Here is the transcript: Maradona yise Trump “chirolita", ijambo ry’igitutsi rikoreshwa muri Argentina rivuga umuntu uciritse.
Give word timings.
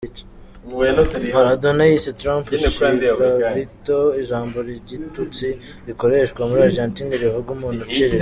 Maradona 1.35 1.81
yise 1.91 2.11
Trump 2.21 2.45
“chirolita", 2.75 3.97
ijambo 4.21 4.55
ry’igitutsi 4.67 5.47
rikoreshwa 5.87 6.41
muri 6.49 6.61
Argentina 6.69 7.11
rivuga 7.23 7.49
umuntu 7.57 7.79
uciritse. 7.87 8.19